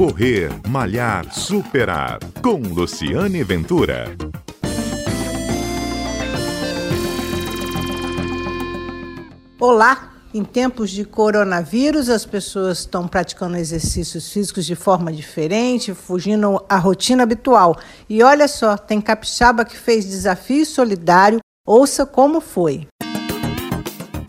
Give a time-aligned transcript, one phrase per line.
[0.00, 2.20] Correr, Malhar, Superar.
[2.40, 4.16] Com Luciane Ventura.
[9.60, 10.14] Olá!
[10.32, 16.78] Em tempos de coronavírus, as pessoas estão praticando exercícios físicos de forma diferente, fugindo à
[16.78, 17.78] rotina habitual.
[18.08, 21.40] E olha só, tem capixaba que fez desafio solidário.
[21.66, 22.86] Ouça como foi.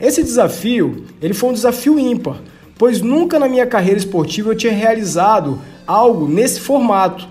[0.00, 2.40] Esse desafio, ele foi um desafio ímpar,
[2.78, 7.26] pois nunca na minha carreira esportiva eu tinha realizado algo nesse formato.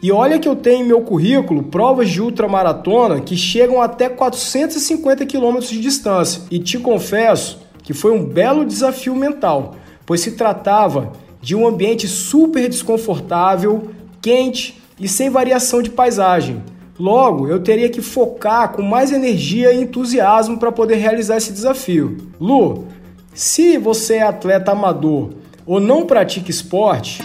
[0.00, 5.26] E olha que eu tenho em meu currículo provas de ultramaratona que chegam até 450
[5.26, 6.42] quilômetros de distância.
[6.48, 12.06] E te confesso que foi um belo desafio mental, pois se tratava de um ambiente
[12.06, 13.90] super desconfortável,
[14.22, 16.62] quente e sem variação de paisagem.
[16.98, 22.16] Logo, eu teria que focar com mais energia e entusiasmo para poder realizar esse desafio.
[22.40, 22.86] Lu,
[23.34, 25.30] se você é atleta amador
[25.66, 27.22] ou não pratica esporte,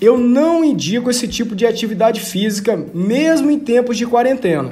[0.00, 4.70] eu não indico esse tipo de atividade física, mesmo em tempos de quarentena.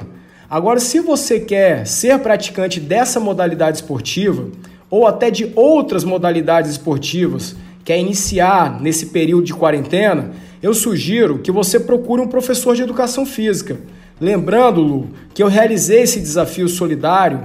[0.49, 4.47] Agora, se você quer ser praticante dessa modalidade esportiva,
[4.89, 10.31] ou até de outras modalidades esportivas, quer iniciar nesse período de quarentena,
[10.61, 13.77] eu sugiro que você procure um professor de educação física.
[14.19, 17.39] Lembrando, Lu, que eu realizei esse desafio solidário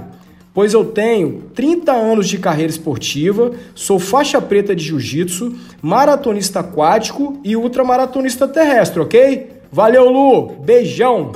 [0.55, 7.37] pois eu tenho 30 anos de carreira esportiva, sou faixa preta de jiu-jitsu, maratonista aquático
[7.43, 9.51] e ultramaratonista terrestre, ok?
[9.69, 10.55] Valeu, Lu!
[10.63, 11.33] Beijão!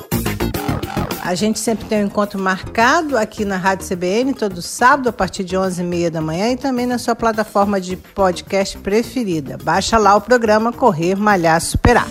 [1.22, 5.44] A gente sempre tem um encontro marcado aqui na Rádio CBN, todo sábado, a partir
[5.44, 9.58] de 11h30 da manhã, e também na sua plataforma de podcast preferida.
[9.62, 12.08] Baixa lá o programa Correr, Malhar, Superar.